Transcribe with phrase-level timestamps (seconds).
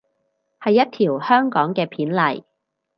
[0.61, 2.43] 係一條香港嘅片嚟